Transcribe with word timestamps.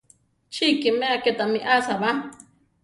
¡Chí 0.53 0.65
ikiméa 0.75 1.17
ké 1.23 1.31
támi 1.39 1.59
asába! 1.75 2.09